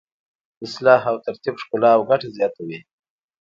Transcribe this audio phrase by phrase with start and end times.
[0.65, 2.79] اصلاح او ترتیب ښکلا او ګټه زیاتوي.